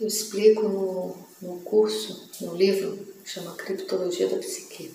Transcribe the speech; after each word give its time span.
Eu 0.00 0.06
explico 0.06 0.68
no, 0.68 1.16
no 1.40 1.60
curso, 1.60 2.28
no 2.40 2.54
livro, 2.54 2.96
que 3.22 3.30
chama 3.30 3.54
Criptologia 3.54 4.28
da 4.28 4.36
Psique. 4.38 4.92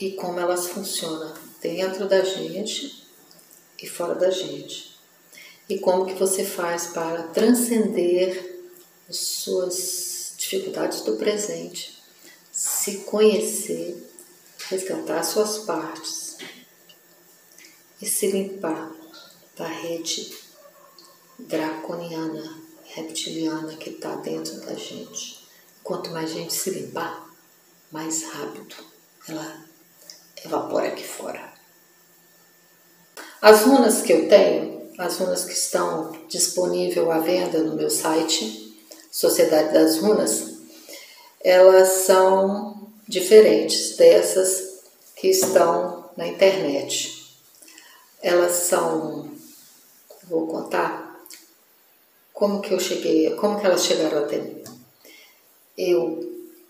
e 0.00 0.12
como 0.12 0.38
elas 0.38 0.68
funcionam 0.68 1.34
dentro 1.60 2.08
da 2.08 2.22
gente 2.22 3.06
e 3.80 3.88
fora 3.88 4.14
da 4.14 4.30
gente. 4.30 4.96
E 5.68 5.78
como 5.78 6.06
que 6.06 6.14
você 6.14 6.44
faz 6.44 6.88
para 6.88 7.24
transcender 7.24 8.60
as 9.08 9.16
suas 9.16 10.34
dificuldades 10.36 11.02
do 11.02 11.16
presente, 11.16 12.02
se 12.52 12.98
conhecer, 12.98 13.96
resgatar 14.68 15.22
suas 15.22 15.58
partes 15.58 16.38
e 18.00 18.06
se 18.06 18.30
limpar 18.30 18.94
da 19.56 19.66
rede 19.66 20.32
draconiana, 21.38 22.62
reptiliana 22.84 23.76
que 23.76 23.90
está 23.90 24.16
dentro 24.16 24.60
da 24.60 24.74
gente. 24.74 25.46
Quanto 25.82 26.10
mais 26.10 26.30
gente 26.30 26.54
se 26.54 26.70
limpar, 26.70 27.28
mais 27.90 28.22
rápido 28.24 28.76
ela 29.26 29.67
evapora 30.44 30.88
aqui 30.88 31.04
fora. 31.04 31.52
As 33.40 33.62
runas 33.62 34.02
que 34.02 34.12
eu 34.12 34.28
tenho, 34.28 34.90
as 34.98 35.18
runas 35.18 35.44
que 35.44 35.52
estão 35.52 36.12
disponíveis 36.28 37.08
à 37.08 37.18
venda 37.18 37.60
no 37.60 37.76
meu 37.76 37.88
site, 37.88 38.76
Sociedade 39.10 39.72
das 39.72 39.98
Runas, 39.98 40.58
elas 41.40 41.88
são 42.04 42.90
diferentes 43.06 43.96
dessas 43.96 44.80
que 45.16 45.28
estão 45.28 46.10
na 46.16 46.26
internet. 46.26 47.36
Elas 48.22 48.52
são, 48.52 49.30
vou 50.28 50.46
contar 50.46 51.24
como 52.32 52.60
que 52.60 52.72
eu 52.72 52.80
cheguei, 52.80 53.34
como 53.36 53.58
que 53.58 53.66
elas 53.66 53.84
chegaram 53.84 54.18
até 54.24 54.38
mim. 54.38 54.62
Eu, 55.76 56.20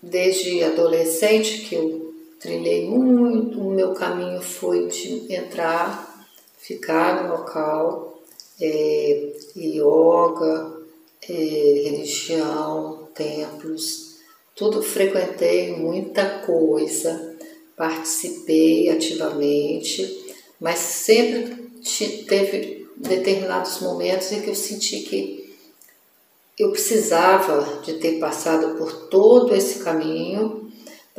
desde 0.01 0.63
adolescente, 0.63 1.61
que 1.61 1.75
eu 1.75 2.08
trilhei 2.39 2.87
muito, 2.87 3.59
o 3.59 3.71
meu 3.71 3.93
caminho 3.93 4.41
foi 4.41 4.87
de 4.87 5.33
entrar, 5.33 6.27
ficar 6.57 7.23
no 7.23 7.31
local, 7.33 8.21
é, 8.59 9.33
yoga, 9.55 10.79
é, 11.27 11.33
religião, 11.33 13.07
templos, 13.13 14.17
tudo 14.55 14.81
frequentei 14.81 15.75
muita 15.75 16.39
coisa, 16.39 17.37
participei 17.75 18.89
ativamente, 18.89 20.33
mas 20.59 20.79
sempre 20.79 21.69
teve 22.27 22.87
determinados 22.97 23.79
momentos 23.79 24.31
em 24.31 24.41
que 24.41 24.49
eu 24.49 24.55
senti 24.55 25.01
que 25.01 25.55
eu 26.57 26.71
precisava 26.71 27.81
de 27.81 27.93
ter 27.93 28.19
passado 28.19 28.77
por 28.77 29.07
todo 29.07 29.55
esse 29.55 29.79
caminho 29.79 30.69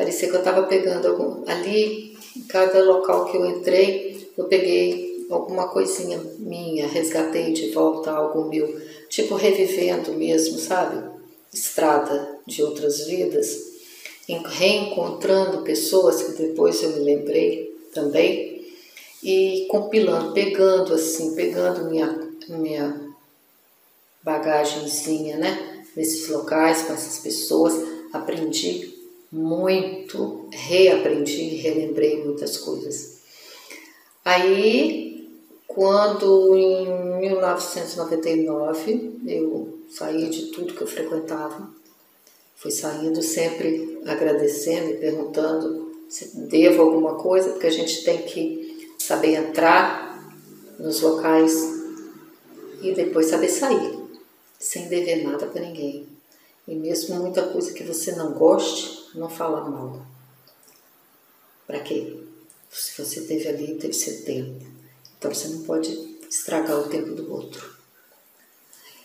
Parecia 0.01 0.31
que 0.31 0.34
eu 0.34 0.39
estava 0.39 0.62
pegando 0.62 1.09
algum, 1.09 1.47
ali, 1.47 2.17
em 2.34 2.41
cada 2.48 2.83
local 2.83 3.27
que 3.27 3.37
eu 3.37 3.45
entrei, 3.45 4.31
eu 4.34 4.47
peguei 4.47 5.27
alguma 5.29 5.69
coisinha 5.69 6.19
minha, 6.39 6.89
resgatei 6.89 7.53
de 7.53 7.70
volta 7.70 8.11
algo 8.11 8.48
meu, 8.48 8.81
tipo 9.11 9.34
revivendo 9.34 10.15
mesmo, 10.15 10.59
sabe? 10.59 11.06
Estrada 11.53 12.39
de 12.47 12.62
outras 12.62 13.06
vidas, 13.09 13.75
reencontrando 14.27 15.65
pessoas 15.65 16.22
que 16.22 16.33
depois 16.33 16.83
eu 16.83 16.93
me 16.93 17.00
lembrei 17.00 17.71
também 17.93 18.72
e 19.22 19.66
compilando, 19.69 20.33
pegando 20.33 20.94
assim, 20.94 21.34
pegando 21.34 21.91
minha, 21.91 22.27
minha 22.49 22.99
bagagenzinha, 24.22 25.37
né? 25.37 25.84
Nesses 25.94 26.27
locais, 26.31 26.84
com 26.84 26.94
essas 26.94 27.19
pessoas, 27.19 27.75
aprendi 28.15 28.90
muito, 29.30 30.48
reaprendi, 30.50 31.56
relembrei 31.56 32.24
muitas 32.24 32.56
coisas. 32.58 33.20
Aí, 34.24 35.28
quando 35.66 36.56
em 36.56 37.20
1999 37.20 39.20
eu 39.26 39.78
saí 39.88 40.28
de 40.28 40.46
tudo 40.46 40.74
que 40.74 40.82
eu 40.82 40.86
frequentava, 40.86 41.70
fui 42.56 42.70
saindo 42.70 43.22
sempre 43.22 44.00
agradecendo 44.04 44.91
e 44.91 44.96
perguntando 44.96 45.91
se 46.08 46.36
devo 46.36 46.82
alguma 46.82 47.14
coisa, 47.14 47.50
porque 47.50 47.68
a 47.68 47.72
gente 47.72 48.02
tem 48.02 48.22
que 48.22 48.91
saber 48.98 49.36
entrar 49.36 50.10
nos 50.78 51.00
locais 51.00 51.54
e 52.82 52.92
depois 52.92 53.26
saber 53.26 53.48
sair, 53.48 53.97
sem 54.58 54.88
dever 54.88 55.22
nada 55.22 55.47
para 55.47 55.62
ninguém. 55.62 56.06
E 56.66 56.74
mesmo 56.74 57.14
muita 57.16 57.42
coisa 57.42 57.72
que 57.72 57.84
você 57.84 58.12
não 58.12 58.32
goste, 58.32 59.00
não 59.15 59.28
falar 59.28 59.69
mal. 59.69 60.03
Para 61.66 61.81
quê? 61.81 62.16
Se 62.71 63.00
você 63.03 63.22
teve 63.22 63.48
ali, 63.48 63.75
teve 63.75 63.93
seu 63.93 64.25
tempo. 64.25 64.65
Então 65.19 65.32
você 65.32 65.48
não 65.48 65.62
pode 65.62 65.91
estragar 66.28 66.78
o 66.78 66.88
tempo 66.88 67.15
do 67.15 67.32
outro. 67.32 67.75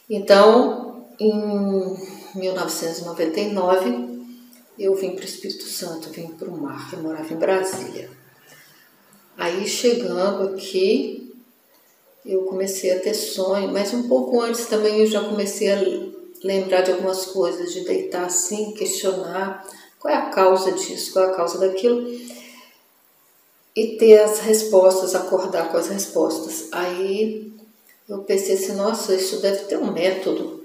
Então, 0.10 1.08
em 1.20 1.98
1999, 2.36 4.16
eu 4.78 4.94
vim 4.96 5.16
para 5.16 5.22
o 5.22 5.26
Espírito 5.26 5.64
Santo, 5.64 6.10
vim 6.10 6.28
para 6.28 6.50
o 6.50 6.58
mar, 6.58 6.94
eu 6.94 7.02
morava 7.02 7.34
em 7.34 7.38
Brasília. 7.38 8.10
Aí 9.38 9.68
chegando 9.68 10.50
aqui, 10.54 11.34
eu 12.26 12.44
comecei 12.44 12.92
a 12.92 13.00
ter 13.00 13.14
sonho, 13.14 13.72
mas 13.72 13.94
um 13.94 14.08
pouco 14.08 14.42
antes 14.42 14.66
também 14.66 15.00
eu 15.00 15.08
já 15.08 15.24
comecei 15.24 15.72
a 15.72 15.80
lembrar 16.44 16.82
de 16.82 16.92
algumas 16.92 17.26
coisas, 17.26 17.74
de 17.74 17.82
deitar 17.82 18.26
assim, 18.26 18.74
questionar 18.74 19.66
qual 20.00 20.14
é 20.14 20.18
a 20.18 20.30
causa 20.30 20.72
disso? 20.72 21.14
Qual 21.14 21.26
é 21.26 21.32
a 21.32 21.36
causa 21.36 21.58
daquilo? 21.58 22.08
E 23.76 23.98
ter 23.98 24.20
as 24.20 24.40
respostas, 24.40 25.16
acordar 25.16 25.72
com 25.72 25.78
as 25.78 25.88
respostas. 25.88 26.68
Aí 26.72 27.52
eu 28.08 28.20
pensei 28.20 28.56
assim, 28.56 28.74
nossa, 28.74 29.16
isso 29.16 29.42
deve 29.42 29.66
ter 29.66 29.78
um 29.78 29.92
método. 29.92 30.64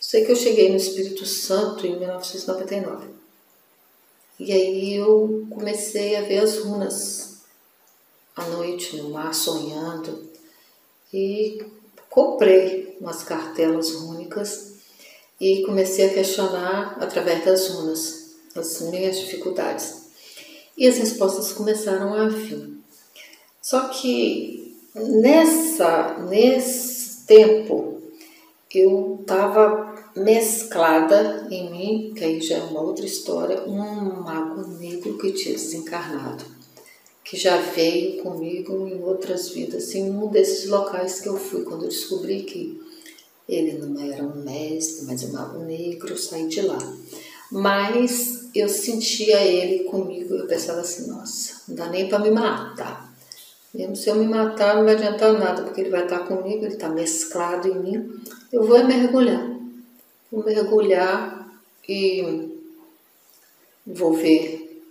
Sei 0.00 0.24
que 0.24 0.32
eu 0.32 0.36
cheguei 0.36 0.70
no 0.70 0.76
Espírito 0.76 1.24
Santo 1.24 1.86
em 1.86 1.98
1999. 1.98 3.08
E 4.38 4.52
aí 4.52 4.94
eu 4.94 5.46
comecei 5.50 6.16
a 6.16 6.22
ver 6.22 6.38
as 6.38 6.58
runas 6.58 7.42
à 8.34 8.44
noite 8.46 8.96
no 8.96 9.10
mar, 9.10 9.34
sonhando. 9.34 10.28
E 11.12 11.64
comprei 12.08 12.96
umas 13.00 13.22
cartelas 13.22 13.92
rúnicas 13.92 14.72
e 15.40 15.62
comecei 15.62 16.06
a 16.06 16.14
questionar 16.14 16.96
através 17.00 17.44
das 17.44 17.68
runas 17.68 18.21
as 18.54 18.80
minhas 18.82 19.18
dificuldades. 19.18 20.02
E 20.76 20.86
as 20.86 20.96
respostas 20.96 21.52
começaram 21.52 22.14
a 22.14 22.28
vir. 22.28 22.72
Só 23.60 23.88
que 23.88 24.76
nessa, 24.94 26.18
nesse 26.28 27.26
tempo 27.26 28.00
eu 28.74 29.18
estava 29.20 29.94
mesclada 30.16 31.46
em 31.50 31.70
mim, 31.70 32.14
que 32.14 32.24
aí 32.24 32.40
já 32.40 32.56
é 32.56 32.62
uma 32.62 32.80
outra 32.80 33.04
história, 33.04 33.62
um 33.64 34.22
mago 34.22 34.66
negro 34.78 35.16
que 35.18 35.32
tinha 35.32 35.54
desencarnado, 35.54 36.44
que 37.24 37.36
já 37.36 37.58
veio 37.58 38.22
comigo 38.22 38.86
em 38.86 39.02
outras 39.02 39.50
vidas, 39.50 39.94
em 39.94 40.10
um 40.10 40.28
desses 40.28 40.68
locais 40.68 41.20
que 41.20 41.28
eu 41.28 41.36
fui, 41.36 41.64
quando 41.64 41.84
eu 41.84 41.88
descobri 41.88 42.42
que 42.42 42.80
ele 43.48 43.72
não 43.72 44.00
era 44.00 44.22
um 44.22 44.42
mestre, 44.42 45.04
mas 45.06 45.22
um 45.22 45.32
mago 45.32 45.58
negro, 45.64 46.10
eu 46.10 46.16
saí 46.16 46.46
de 46.48 46.62
lá. 46.62 46.78
Mas 47.52 48.48
eu 48.54 48.66
sentia 48.66 49.42
ele 49.42 49.84
comigo, 49.84 50.34
eu 50.34 50.46
pensava 50.46 50.80
assim, 50.80 51.06
nossa, 51.10 51.60
não 51.68 51.76
dá 51.76 51.86
nem 51.90 52.08
para 52.08 52.18
me 52.18 52.30
matar. 52.30 53.12
Mesmo 53.74 53.94
se 53.94 54.08
eu 54.08 54.14
me 54.14 54.26
matar, 54.26 54.76
não 54.76 54.84
vai 54.84 54.94
adiantar 54.94 55.34
nada, 55.34 55.62
porque 55.62 55.82
ele 55.82 55.90
vai 55.90 56.04
estar 56.04 56.20
comigo, 56.20 56.64
ele 56.64 56.72
está 56.74 56.88
mesclado 56.88 57.68
em 57.68 57.78
mim. 57.78 58.22
Eu 58.50 58.66
vou 58.66 58.82
mergulhar. 58.84 59.50
Vou 60.30 60.42
mergulhar 60.42 61.52
e 61.86 62.58
vou 63.86 64.14
ver 64.14 64.82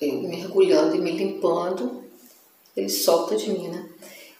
ele 0.00 0.28
mergulhando 0.28 0.94
e 0.94 1.00
me 1.00 1.10
limpando, 1.10 2.04
ele 2.76 2.88
solta 2.88 3.34
de 3.34 3.50
mim, 3.50 3.68
né? 3.68 3.88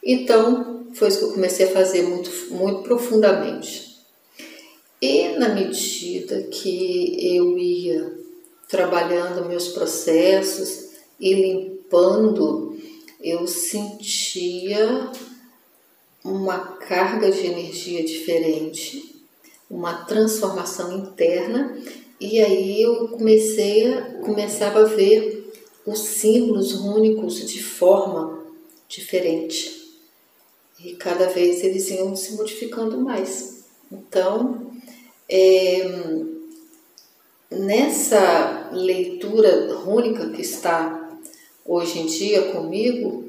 Então, 0.00 0.86
foi 0.94 1.08
isso 1.08 1.18
que 1.18 1.24
eu 1.24 1.32
comecei 1.32 1.66
a 1.66 1.72
fazer 1.72 2.02
muito, 2.02 2.30
muito 2.54 2.82
profundamente. 2.82 3.95
E 5.00 5.28
na 5.38 5.50
medida 5.50 6.42
que 6.44 7.36
eu 7.36 7.58
ia 7.58 8.18
trabalhando 8.68 9.48
meus 9.48 9.68
processos 9.68 10.90
e 11.20 11.34
limpando 11.34 12.76
eu 13.20 13.46
sentia 13.46 15.10
uma 16.24 16.58
carga 16.58 17.30
de 17.30 17.46
energia 17.46 18.04
diferente, 18.04 19.24
uma 19.70 20.04
transformação 20.04 20.96
interna, 20.96 21.76
e 22.20 22.40
aí 22.40 22.82
eu 22.82 23.08
comecei 23.08 24.00
começava 24.24 24.80
a 24.80 24.84
ver 24.84 25.52
os 25.84 26.00
símbolos 26.00 26.72
únicos 26.72 27.46
de 27.46 27.62
forma 27.62 28.44
diferente. 28.88 29.76
E 30.78 30.94
cada 30.94 31.26
vez 31.28 31.62
eles 31.62 31.90
iam 31.90 32.14
se 32.14 32.34
modificando 32.34 32.98
mais. 33.00 33.64
Então, 33.90 34.72
é, 35.28 35.84
nessa 37.50 38.70
leitura 38.72 39.74
rúnica 39.74 40.30
que 40.30 40.42
está 40.42 41.18
hoje 41.64 41.98
em 41.98 42.06
dia 42.06 42.52
comigo, 42.52 43.24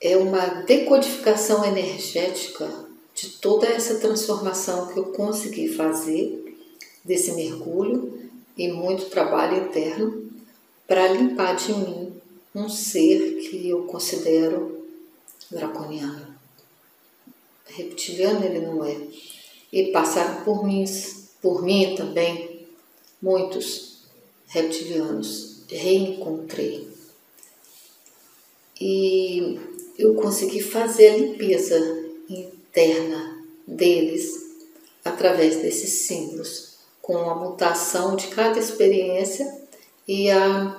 é 0.00 0.16
uma 0.16 0.62
decodificação 0.64 1.64
energética 1.64 2.68
de 3.14 3.30
toda 3.30 3.66
essa 3.66 3.96
transformação 3.96 4.86
que 4.88 4.98
eu 4.98 5.06
consegui 5.06 5.68
fazer 5.68 6.56
desse 7.04 7.32
mergulho 7.32 8.30
e 8.56 8.68
muito 8.68 9.10
trabalho 9.10 9.64
interno 9.64 10.30
para 10.86 11.08
limpar 11.08 11.56
de 11.56 11.72
mim 11.72 12.12
um 12.54 12.68
ser 12.68 13.36
que 13.36 13.68
eu 13.68 13.84
considero 13.84 14.86
draconiano. 15.50 16.34
Reptiliano 17.66 18.44
ele 18.44 18.60
não 18.60 18.84
é. 18.84 18.96
E 19.72 19.90
passaram 19.90 20.44
por 20.44 20.64
mim, 20.64 20.84
por 21.40 21.62
mim 21.62 21.94
também, 21.96 22.66
muitos 23.20 24.02
reptilianos. 24.48 25.62
Reencontrei. 25.68 26.86
E 28.78 29.58
eu 29.98 30.14
consegui 30.14 30.60
fazer 30.60 31.08
a 31.08 31.16
limpeza 31.16 32.04
interna 32.28 33.42
deles 33.66 34.52
através 35.04 35.56
desses 35.56 36.06
símbolos, 36.06 36.76
com 37.00 37.16
a 37.16 37.34
mutação 37.34 38.14
de 38.16 38.28
cada 38.28 38.58
experiência 38.58 39.62
e 40.06 40.30
a 40.30 40.78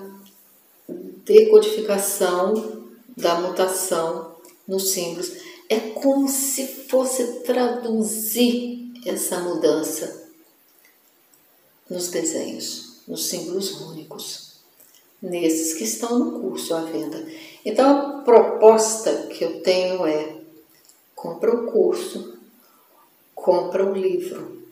decodificação 1.26 2.84
da 3.16 3.36
mutação 3.42 4.36
nos 4.68 4.92
símbolos. 4.92 5.32
É 5.70 5.80
como 5.80 6.28
se 6.28 6.68
fosse 6.68 7.42
traduzir 7.42 8.83
essa 9.06 9.40
mudança 9.40 10.24
nos 11.90 12.10
desenhos, 12.10 13.02
nos 13.08 13.28
símbolos 13.28 13.82
únicos, 13.82 14.54
nesses 15.22 15.74
que 15.74 15.84
estão 15.84 16.20
no 16.20 16.40
curso 16.40 16.74
à 16.74 16.82
venda. 16.82 17.26
Então, 17.66 18.20
a 18.20 18.22
proposta 18.24 19.28
que 19.28 19.44
eu 19.44 19.62
tenho 19.62 20.06
é: 20.06 20.38
compra 21.16 21.54
o 21.54 21.72
curso, 21.72 22.38
compra 23.34 23.86
o 23.86 23.94
livro 23.94 24.64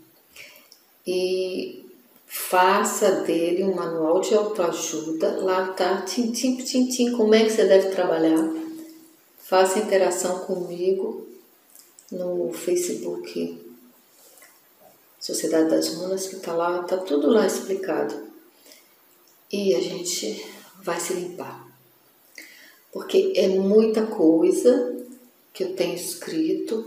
e 1.05 1.85
faça 2.25 3.11
dele 3.21 3.63
um 3.63 3.75
manual 3.75 4.21
de 4.21 4.33
autoajuda. 4.33 5.41
Lá 5.41 5.67
tá, 5.73 6.01
tintim, 6.01 6.57
tintim, 6.57 7.11
como 7.11 7.35
é 7.35 7.43
que 7.43 7.51
você 7.51 7.65
deve 7.65 7.89
trabalhar. 7.89 8.49
Faça 9.39 9.79
interação 9.79 10.39
comigo 10.39 11.27
no 12.09 12.51
Facebook 12.53 13.70
Sociedade 15.21 15.69
das 15.69 15.87
Runas, 15.93 16.27
que 16.27 16.35
tá 16.37 16.53
lá, 16.53 16.83
tá 16.83 16.97
tudo 16.97 17.29
lá 17.29 17.47
explicado. 17.47 18.29
E 19.49 19.73
a 19.75 19.79
gente 19.79 20.45
vai 20.83 20.99
se 20.99 21.13
limpar 21.13 21.71
porque 22.91 23.31
é 23.35 23.47
muita 23.47 24.05
coisa 24.05 24.97
que 25.53 25.63
eu 25.63 25.75
tenho 25.75 25.95
escrito 25.95 26.85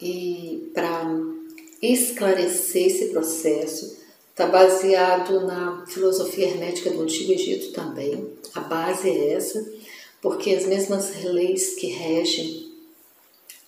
e 0.00 0.70
para 0.74 1.04
esclarecer 1.80 2.86
esse 2.86 3.06
processo 3.10 3.98
está 4.30 4.46
baseado 4.46 5.46
na 5.46 5.84
filosofia 5.86 6.48
hermética 6.48 6.90
do 6.90 7.02
Antigo 7.02 7.32
Egito 7.32 7.72
também. 7.72 8.32
A 8.54 8.60
base 8.60 9.08
é 9.08 9.32
essa, 9.32 9.72
porque 10.20 10.54
as 10.54 10.64
mesmas 10.66 11.22
leis 11.24 11.74
que 11.74 11.88
regem 11.88 12.68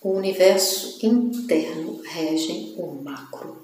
o 0.01 0.11
universo 0.11 1.05
interno 1.05 2.01
regem 2.03 2.73
o 2.77 2.87
macro. 3.03 3.60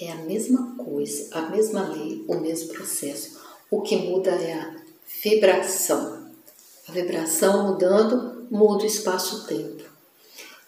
É 0.00 0.12
a 0.12 0.16
mesma 0.16 0.76
coisa, 0.76 1.28
a 1.32 1.42
mesma 1.50 1.88
lei, 1.88 2.24
o 2.28 2.36
mesmo 2.36 2.74
processo. 2.74 3.38
O 3.70 3.80
que 3.82 3.96
muda 3.96 4.30
é 4.30 4.52
a 4.52 4.76
vibração 5.22 6.26
a 6.88 6.92
vibração 6.92 7.72
mudando, 7.72 8.46
muda 8.50 8.84
o 8.84 8.86
espaço-tempo. 8.86 9.82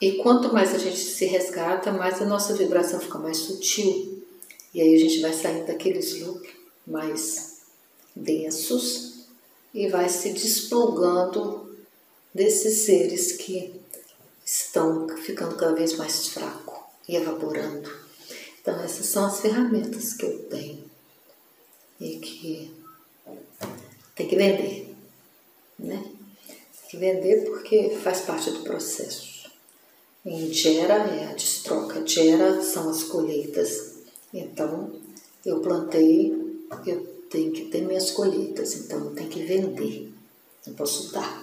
E 0.01 0.13
quanto 0.15 0.53
mais 0.53 0.75
a 0.75 0.79
gente 0.79 0.99
se 0.99 1.27
resgata, 1.27 1.93
mais 1.93 2.21
a 2.21 2.25
nossa 2.25 2.55
vibração 2.55 3.01
fica 3.01 3.19
mais 3.19 3.37
sutil. 3.39 4.25
E 4.75 4.81
aí 4.81 4.95
a 4.95 4.99
gente 4.99 5.21
vai 5.21 5.33
saindo 5.33 5.67
daqueles 5.67 6.21
loops 6.21 6.51
mais 6.87 7.59
densos 8.15 9.27
e 9.73 9.89
vai 9.89 10.09
se 10.09 10.33
desplugando 10.33 11.77
desses 12.35 12.85
seres 12.85 13.33
que 13.33 13.81
estão 14.45 15.09
ficando 15.19 15.57
cada 15.57 15.75
vez 15.75 15.97
mais 15.97 16.29
fracos 16.29 16.79
e 17.09 17.17
evaporando. 17.17 18.08
Então 18.69 18.85
essas 18.85 19.07
são 19.07 19.25
as 19.25 19.41
ferramentas 19.41 20.13
que 20.13 20.27
eu 20.27 20.39
tenho 20.41 20.85
e 21.99 22.19
que 22.19 22.71
tem 24.15 24.29
que 24.29 24.37
vender 24.37 24.95
né? 25.79 26.05
Tem 26.05 26.91
que 26.91 26.97
vender 26.99 27.45
porque 27.47 27.97
faz 28.03 28.21
parte 28.23 28.51
do 28.51 28.61
processo. 28.61 29.49
Em 30.23 30.53
gera 30.53 30.95
é 30.95 31.31
a 31.31 31.33
destroca, 31.33 32.07
gera 32.07 32.61
são 32.63 32.91
as 32.91 33.05
colheitas. 33.05 33.95
Então, 34.35 34.93
eu 35.47 35.61
plantei, 35.61 36.31
eu 36.87 37.07
tenho 37.31 37.53
que 37.53 37.67
ter 37.67 37.83
minhas 37.83 38.11
colheitas, 38.11 38.75
então 38.75 38.99
eu 38.99 39.15
tenho 39.15 39.31
que 39.31 39.45
vender. 39.45 40.13
Não 40.67 40.75
posso 40.75 41.11
dar. 41.13 41.43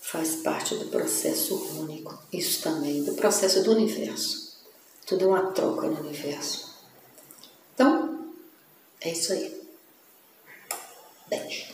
Faz 0.00 0.36
parte 0.36 0.74
do 0.76 0.86
processo 0.86 1.54
único. 1.80 2.18
Isso 2.32 2.62
também, 2.62 3.02
do 3.02 3.12
processo 3.12 3.62
do 3.62 3.72
universo. 3.72 4.43
Tudo 5.06 5.24
é 5.24 5.28
uma 5.28 5.52
troca 5.52 5.86
no 5.86 6.00
universo. 6.00 6.74
Então, 7.74 8.32
é 9.00 9.10
isso 9.10 9.32
aí. 9.32 9.68
Beijo. 11.28 11.73